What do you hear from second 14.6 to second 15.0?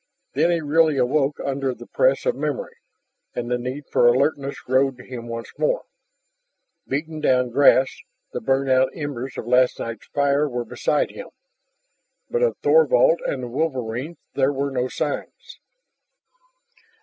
no